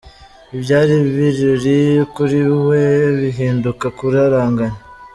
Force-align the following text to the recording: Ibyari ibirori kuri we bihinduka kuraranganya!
Ibyari 0.55 0.93
ibirori 1.05 1.77
kuri 2.13 2.39
we 2.67 2.81
bihinduka 3.19 3.85
kuraranganya! 3.97 4.77